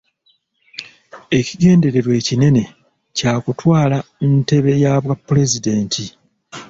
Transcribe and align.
Ekigendererwa 1.39 2.13
ekinene 2.21 2.63
kya 3.17 3.33
kutwala 3.43 3.97
ntebe 4.39 4.71
ya 4.83 4.93
bwapulezidenti. 5.03 6.05